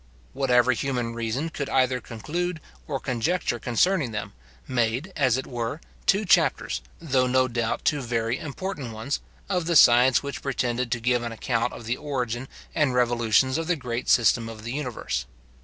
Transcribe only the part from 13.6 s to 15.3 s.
the great system of the universe.